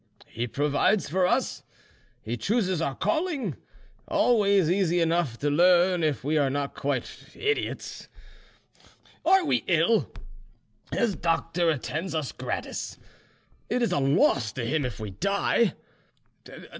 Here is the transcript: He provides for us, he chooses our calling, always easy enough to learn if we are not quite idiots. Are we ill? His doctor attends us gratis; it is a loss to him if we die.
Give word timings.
He 0.25 0.47
provides 0.47 1.07
for 1.07 1.27
us, 1.27 1.61
he 2.23 2.35
chooses 2.35 2.81
our 2.81 2.95
calling, 2.95 3.55
always 4.07 4.67
easy 4.67 4.99
enough 4.99 5.37
to 5.37 5.51
learn 5.51 6.03
if 6.03 6.23
we 6.23 6.39
are 6.39 6.49
not 6.49 6.73
quite 6.73 7.27
idiots. 7.35 8.07
Are 9.23 9.45
we 9.45 9.63
ill? 9.67 10.11
His 10.91 11.15
doctor 11.15 11.69
attends 11.69 12.15
us 12.15 12.31
gratis; 12.31 12.97
it 13.69 13.83
is 13.83 13.91
a 13.91 13.99
loss 13.99 14.51
to 14.53 14.65
him 14.65 14.85
if 14.85 14.99
we 14.99 15.11
die. 15.11 15.75